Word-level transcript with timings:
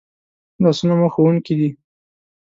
لاسونه 0.61 0.93
مو 0.99 1.07
ښوونکي 1.13 1.53
دي 1.59 1.69